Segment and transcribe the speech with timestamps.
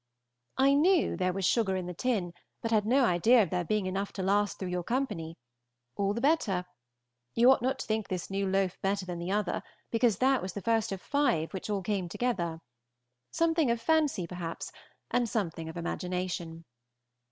[0.57, 3.85] I knew there was sugar in the tin, but had no idea of there being
[3.85, 5.37] enough to last through your company.
[5.95, 6.65] All the better.
[7.35, 9.61] You ought not to think this new loaf better than the other,
[9.91, 12.61] because that was the first of five which all came together.
[13.29, 14.71] Something of fancy, perhaps,
[15.11, 16.65] and something of imagination.